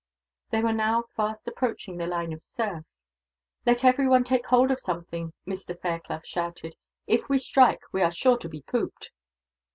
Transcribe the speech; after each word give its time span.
They 0.49 0.63
were 0.63 0.73
now 0.73 1.03
fast 1.15 1.47
approaching 1.47 1.95
the 1.97 2.07
line 2.07 2.33
of 2.33 2.41
surf. 2.41 2.83
"Let 3.67 3.83
everyone 3.85 4.23
take 4.23 4.47
hold 4.47 4.71
of 4.71 4.79
something," 4.79 5.31
Mr. 5.45 5.79
Fairclough 5.79 6.21
shouted. 6.23 6.75
"If 7.05 7.29
we 7.29 7.37
strike, 7.37 7.81
we 7.91 8.01
are 8.01 8.09
sure 8.11 8.39
to 8.39 8.49
be 8.49 8.63
pooped." 8.63 9.11